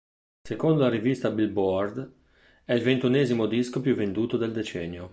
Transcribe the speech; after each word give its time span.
Secondo 0.41 0.81
la 0.81 0.89
rivista 0.89 1.29
"Billboard" 1.29 2.11
è 2.65 2.73
il 2.73 2.81
ventunesimo 2.81 3.45
disco 3.45 3.81
più 3.81 3.93
venduto 3.93 4.35
del 4.35 4.51
decennio. 4.51 5.09